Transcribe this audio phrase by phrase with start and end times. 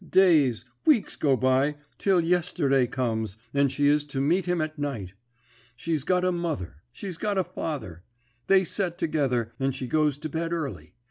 [0.09, 5.13] Days, weeks go by, till yesterday comes, and she is to meet him at night.
[5.75, 8.01] She's got a mother, she's got a father;
[8.47, 10.95] they set together, and she goes to bed early.